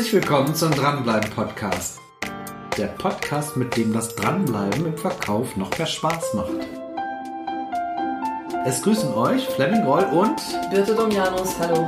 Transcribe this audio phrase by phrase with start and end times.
[0.00, 2.00] Herzlich willkommen zum Dranbleiben Podcast.
[2.78, 6.54] Der Podcast, mit dem das Dranbleiben im Verkauf noch mehr Spaß macht.
[8.64, 11.84] Es grüßen euch Fleming Roll und Birte Domianus, hallo.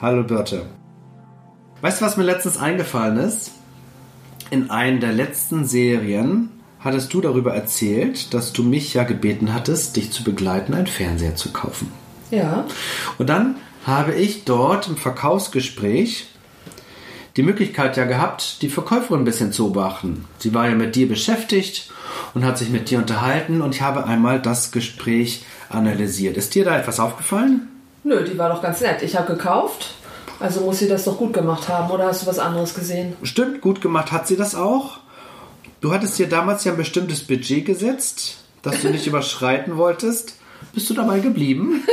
[0.00, 0.66] Hallo Birte.
[1.80, 3.57] Weißt du, was mir letztens eingefallen ist?
[4.50, 9.96] In einer der letzten Serien hattest du darüber erzählt, dass du mich ja gebeten hattest,
[9.96, 11.92] dich zu begleiten, einen Fernseher zu kaufen.
[12.30, 12.64] Ja.
[13.18, 16.28] Und dann habe ich dort im Verkaufsgespräch
[17.36, 20.24] die Möglichkeit ja gehabt, die Verkäuferin ein bisschen zu beobachten.
[20.38, 21.90] Sie war ja mit dir beschäftigt
[22.34, 26.36] und hat sich mit dir unterhalten und ich habe einmal das Gespräch analysiert.
[26.36, 27.68] Ist dir da etwas aufgefallen?
[28.02, 29.02] Nö, die war doch ganz nett.
[29.02, 29.94] Ich habe gekauft,
[30.40, 31.90] also muss sie das doch gut gemacht haben.
[31.90, 33.16] Oder hast du was anderes gesehen?
[33.22, 34.98] Stimmt, gut gemacht hat sie das auch.
[35.80, 40.34] Du hattest dir damals ja ein bestimmtes Budget gesetzt, das du nicht überschreiten wolltest.
[40.72, 41.84] Bist du dabei geblieben?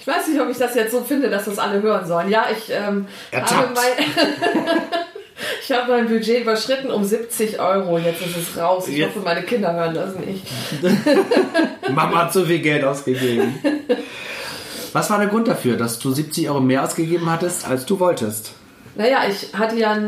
[0.00, 2.28] Ich weiß nicht, ob ich das jetzt so finde, dass das alle hören sollen.
[2.28, 4.06] Ja, ich ähm, habe mein,
[5.64, 7.96] ich habe mein Budget überschritten um 70 Euro.
[7.96, 8.86] Jetzt ist es raus.
[8.86, 10.46] Ich Jetzt- hoffe, meine Kinder hören das nicht.
[11.90, 13.54] Mama hat so viel Geld ausgegeben.
[14.94, 18.52] Was war der Grund dafür, dass du 70 Euro mehr ausgegeben hattest, als du wolltest?
[18.94, 19.98] Naja, ich hatte ja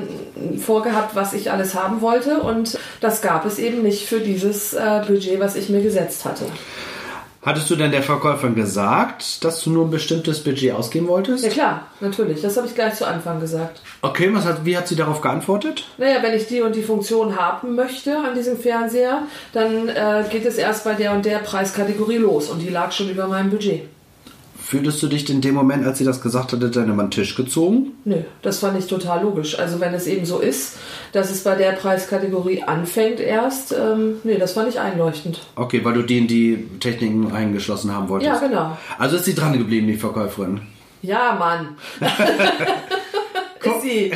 [0.65, 5.03] vorgehabt, was ich alles haben wollte und das gab es eben nicht für dieses äh,
[5.05, 6.45] Budget, was ich mir gesetzt hatte.
[7.43, 11.43] Hattest du denn der Verkäuferin gesagt, dass du nur ein bestimmtes Budget ausgeben wolltest?
[11.43, 12.43] Ja klar, natürlich.
[12.43, 13.81] Das habe ich gleich zu Anfang gesagt.
[14.03, 15.83] Okay, was hat, wie hat sie darauf geantwortet?
[15.98, 20.47] Naja, wenn ich die und die Funktion haben möchte an diesem Fernseher, dann äh, geht
[20.47, 23.83] es erst bei der und der Preiskategorie los und die lag schon über meinem Budget.
[24.67, 27.36] Fühltest du dich in dem Moment, als sie das gesagt hatte, dann über den Tisch
[27.36, 27.92] gezogen?
[28.05, 29.56] Nö, das fand ich total logisch.
[29.56, 30.77] Also wenn es eben so ist,
[31.12, 35.38] dass es bei der Preiskategorie anfängt erst, ähm, nee, das fand ich einleuchtend.
[35.55, 38.43] Okay, weil du die in die Techniken eingeschlossen haben wolltest.
[38.43, 38.76] Ja, genau.
[38.99, 40.62] Also ist sie dran geblieben, die Verkäuferin.
[41.00, 41.76] Ja, Mann.
[43.62, 44.12] ist sie.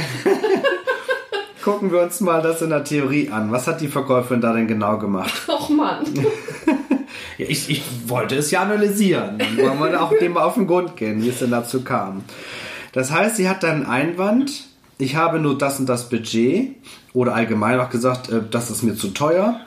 [1.63, 3.53] Gucken wir uns mal das in der Theorie an.
[3.53, 5.49] Was hat die Verkäuferin da denn genau gemacht?
[5.49, 6.07] Och Mann.
[7.41, 9.39] Ja, ich, ich wollte es ja analysieren.
[9.57, 12.23] Wollen wir auch dem auf den Grund gehen, wie es denn dazu kam.
[12.93, 14.65] Das heißt, sie hat dann einen Einwand,
[14.99, 16.77] ich habe nur das und das Budget
[17.15, 19.59] oder allgemein auch gesagt, äh, das ist mir zu teuer.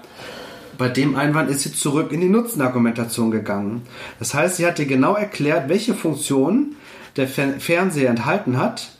[0.77, 3.81] Bei dem Einwand ist sie zurück in die Nutzenargumentation gegangen.
[4.19, 6.75] Das heißt, sie hat dir genau erklärt, welche Funktionen
[7.15, 8.91] der Fer Fernseher enthalten hat,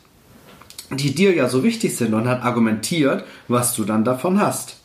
[0.90, 4.78] die dir ja so wichtig sind und hat argumentiert, was du dann davon hast.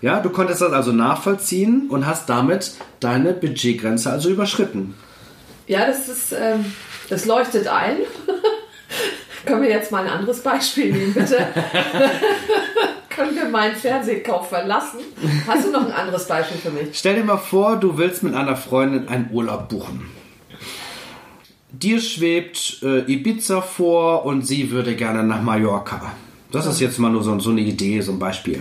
[0.00, 4.94] Ja, du konntest das also nachvollziehen und hast damit deine Budgetgrenze also überschritten.
[5.66, 6.64] Ja, das ist, ähm,
[7.08, 7.98] das leuchtet ein.
[9.46, 11.36] Können wir jetzt mal ein anderes Beispiel nehmen, bitte?
[13.08, 15.00] Können wir meinen Fernsehkauf verlassen?
[15.46, 16.98] Hast du noch ein anderes Beispiel für mich?
[16.98, 20.06] Stell dir mal vor, du willst mit einer Freundin einen Urlaub buchen.
[21.70, 26.12] Dir schwebt äh, Ibiza vor und sie würde gerne nach Mallorca.
[26.50, 28.60] Das ist jetzt mal nur so, so eine Idee, so ein Beispiel.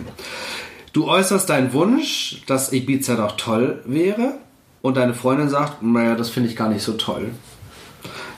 [0.94, 4.34] Du äußerst deinen Wunsch, dass Ibiza doch toll wäre
[4.82, 7.30] und deine Freundin sagt, naja, das finde ich gar nicht so toll.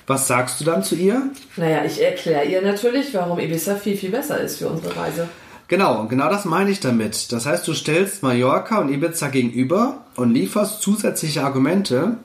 [0.07, 1.29] Was sagst du dann zu ihr?
[1.55, 5.29] Naja, ich erkläre ihr natürlich, warum Ibiza viel, viel besser ist für unsere Reise.
[5.69, 7.31] Genau, genau das meine ich damit.
[7.31, 12.17] Das heißt, du stellst Mallorca und Ibiza gegenüber und lieferst zusätzliche Argumente,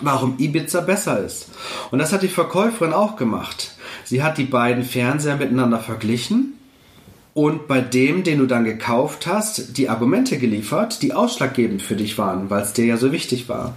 [0.00, 1.48] warum Ibiza besser ist.
[1.90, 3.72] Und das hat die Verkäuferin auch gemacht.
[4.04, 6.54] Sie hat die beiden Fernseher miteinander verglichen
[7.34, 12.18] und bei dem, den du dann gekauft hast, die Argumente geliefert, die ausschlaggebend für dich
[12.18, 13.76] waren, weil es dir ja so wichtig war.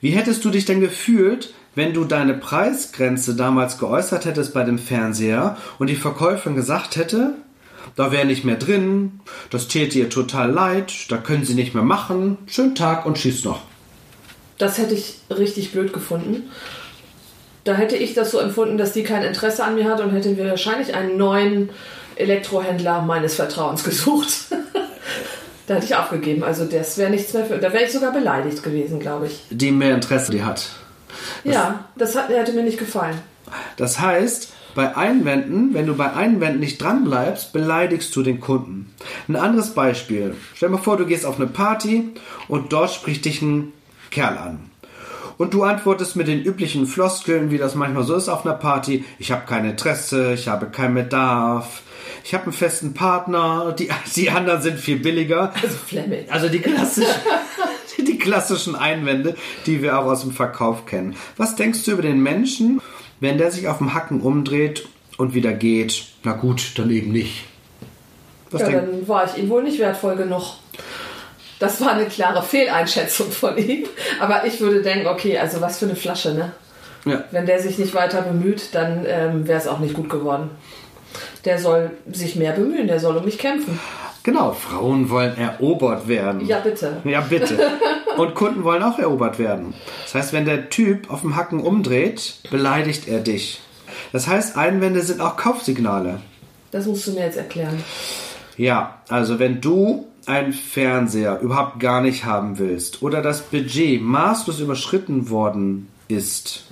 [0.00, 4.78] Wie hättest du dich denn gefühlt, wenn du deine Preisgrenze damals geäußert hättest bei dem
[4.78, 7.34] Fernseher und die Verkäuferin gesagt hätte,
[7.94, 9.20] da wäre nicht mehr drin,
[9.50, 13.44] das täte ihr total leid, da können sie nicht mehr machen, schönen Tag und schieß
[13.44, 13.62] noch.
[14.58, 16.44] Das hätte ich richtig blöd gefunden.
[17.66, 20.30] Da hätte ich das so empfunden, dass die kein Interesse an mir hat und hätte
[20.30, 21.70] mir wahrscheinlich einen neuen
[22.14, 24.28] Elektrohändler meines Vertrauens gesucht.
[25.66, 26.44] da hätte ich aufgegeben.
[26.44, 27.58] Also das wäre nichts mehr für.
[27.58, 29.42] Da wäre ich sogar beleidigt gewesen, glaube ich.
[29.50, 30.68] Die mehr Interesse die hat.
[31.42, 33.18] ja, das hat, hätte mir nicht gefallen.
[33.76, 38.94] Das heißt, bei Einwänden, wenn du bei Einwänden nicht dran bleibst, beleidigst du den Kunden.
[39.26, 40.36] Ein anderes Beispiel.
[40.54, 42.10] Stell dir mal vor, du gehst auf eine Party
[42.46, 43.72] und dort spricht dich ein
[44.12, 44.70] Kerl an.
[45.38, 49.04] Und du antwortest mit den üblichen Floskeln, wie das manchmal so ist auf einer Party.
[49.18, 51.82] Ich habe kein Interesse, ich habe keinen Bedarf,
[52.24, 55.52] ich habe einen festen Partner, die, die anderen sind viel billiger.
[55.54, 56.24] Also Flemming.
[56.30, 57.14] Also die klassischen,
[57.98, 59.36] die klassischen Einwände,
[59.66, 61.14] die wir auch aus dem Verkauf kennen.
[61.36, 62.80] Was denkst du über den Menschen,
[63.20, 64.88] wenn der sich auf dem Hacken umdreht
[65.18, 66.06] und wieder geht?
[66.24, 67.44] Na gut, dann eben nicht.
[68.50, 70.54] Was ja, dann war ich ihm wohl nicht wertvoll genug.
[71.58, 73.86] Das war eine klare Fehleinschätzung von ihm.
[74.20, 76.52] Aber ich würde denken, okay, also was für eine Flasche, ne?
[77.04, 77.24] Ja.
[77.30, 80.50] Wenn der sich nicht weiter bemüht, dann ähm, wäre es auch nicht gut geworden.
[81.44, 83.78] Der soll sich mehr bemühen, der soll um mich kämpfen.
[84.24, 86.44] Genau, Frauen wollen erobert werden.
[86.46, 86.96] Ja, bitte.
[87.04, 87.58] Ja, bitte.
[88.16, 89.72] Und Kunden wollen auch erobert werden.
[90.02, 93.60] Das heißt, wenn der Typ auf dem Hacken umdreht, beleidigt er dich.
[94.12, 96.20] Das heißt, Einwände sind auch Kaufsignale.
[96.72, 97.84] Das musst du mir jetzt erklären.
[98.56, 104.60] Ja, also wenn du einen Fernseher überhaupt gar nicht haben willst oder das Budget maßlos
[104.60, 106.64] überschritten worden ist,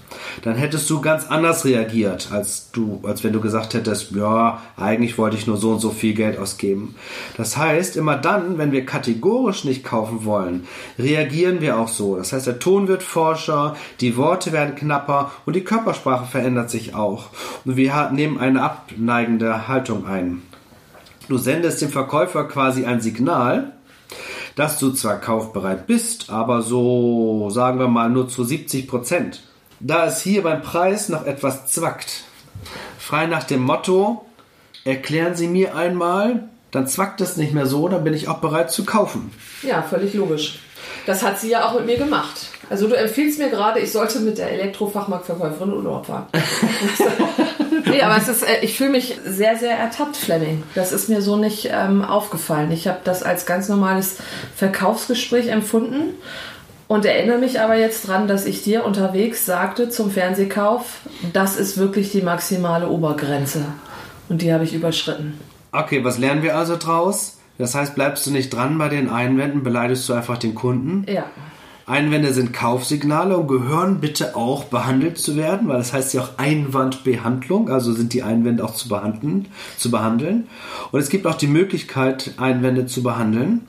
[0.42, 5.18] dann hättest du ganz anders reagiert, als du, als wenn du gesagt hättest, ja, eigentlich
[5.18, 6.94] wollte ich nur so und so viel Geld ausgeben.
[7.36, 10.66] Das heißt, immer dann, wenn wir kategorisch nicht kaufen wollen,
[10.98, 12.16] reagieren wir auch so.
[12.16, 16.94] Das heißt, der Ton wird forscher, die Worte werden knapper und die Körpersprache verändert sich
[16.94, 17.26] auch.
[17.64, 20.42] Und wir nehmen eine abneigende Haltung ein.
[21.28, 23.72] Du sendest dem Verkäufer quasi ein Signal,
[24.56, 29.42] dass du zwar kaufbereit bist, aber so, sagen wir mal, nur zu 70 Prozent.
[29.80, 32.24] Da es hier beim Preis noch etwas zwackt,
[32.98, 34.24] frei nach dem Motto,
[34.84, 38.70] erklären Sie mir einmal, dann zwackt es nicht mehr so, dann bin ich auch bereit
[38.70, 39.32] zu kaufen.
[39.62, 40.58] Ja, völlig logisch.
[41.06, 42.48] Das hat sie ja auch mit mir gemacht.
[42.70, 46.26] Also du empfiehlst mir gerade, ich sollte mit der Elektrofachmarktverkäuferin in Urlaub fahren.
[47.96, 50.62] nee, aber es ist, äh, ich fühle mich sehr, sehr ertappt, Fleming.
[50.74, 52.70] Das ist mir so nicht ähm, aufgefallen.
[52.72, 54.18] Ich habe das als ganz normales
[54.56, 56.14] Verkaufsgespräch empfunden
[56.88, 61.00] und erinnere mich aber jetzt dran, dass ich dir unterwegs sagte zum Fernsehkauf,
[61.32, 63.64] das ist wirklich die maximale Obergrenze.
[64.28, 65.38] Und die habe ich überschritten.
[65.72, 67.38] Okay, was lernen wir also draus?
[67.58, 71.06] Das heißt, bleibst du nicht dran bei den Einwänden, beleidigst du einfach den Kunden?
[71.10, 71.24] Ja.
[71.86, 76.38] Einwände sind Kaufsignale und gehören bitte auch behandelt zu werden, weil das heißt ja auch
[76.38, 80.46] Einwandbehandlung, also sind die Einwände auch zu behandeln, zu behandeln.
[80.92, 83.62] Und es gibt auch die Möglichkeit, Einwände zu behandeln.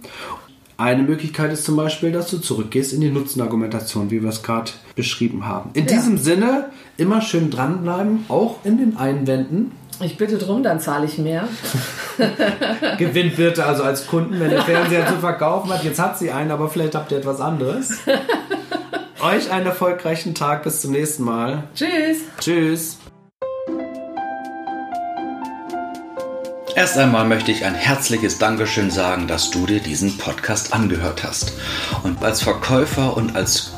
[0.78, 4.72] Eine Möglichkeit ist zum Beispiel, dass du zurückgehst in die Nutzenargumentation, wie wir es gerade
[4.96, 5.70] beschrieben haben.
[5.74, 5.96] In Ja.
[5.96, 6.66] diesem Sinne
[6.98, 9.72] immer schön dranbleiben, auch in den Einwänden.
[10.01, 11.47] Ich bitte drum, dann zahle ich mehr.
[12.97, 15.83] Gewinnt bitte also als Kunden, wenn der Fernseher zu verkaufen hat.
[15.83, 17.94] Jetzt hat sie einen, aber vielleicht habt ihr etwas anderes.
[19.21, 20.63] Euch einen erfolgreichen Tag.
[20.63, 21.63] Bis zum nächsten Mal.
[21.74, 22.18] Tschüss.
[22.39, 22.97] Tschüss.
[26.75, 31.53] Erst einmal möchte ich ein herzliches Dankeschön sagen, dass du dir diesen Podcast angehört hast.
[32.03, 33.71] Und als Verkäufer und als